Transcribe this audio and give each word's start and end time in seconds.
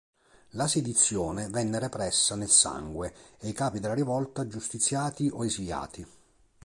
La 0.53 0.67
sedizione 0.67 1.45
venne 1.47 1.77
repressa 1.77 2.33
nel 2.33 2.49
sangue 2.49 3.13
e 3.37 3.49
i 3.49 3.53
capi 3.53 3.79
della 3.79 3.93
rivolta 3.93 4.47
giustiziati 4.47 5.29
o 5.31 5.45
esiliati. 5.45 6.03